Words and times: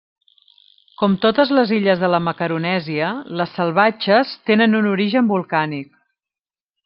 Com 1.01 1.17
totes 1.25 1.51
les 1.57 1.73
illes 1.75 1.99
de 2.03 2.09
la 2.13 2.21
Macaronèsia, 2.29 3.11
les 3.41 3.53
Salvatges 3.59 4.33
tenen 4.49 4.79
un 4.83 4.89
origen 4.95 5.29
volcànic. 5.35 5.93